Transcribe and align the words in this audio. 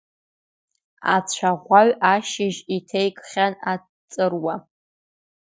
Ацәаӷәаҩ 1.15 1.89
ашьыжь 2.13 2.59
иҭеикхьан 2.75 3.53
аҵыруа. 3.71 4.55